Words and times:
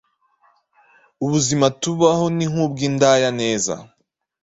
Ubuzima 1.23 1.65
tubaho 1.81 2.25
ni 2.35 2.45
nk’ubwi 2.51 2.85
ndaya 2.95 3.29
neza 3.39 3.73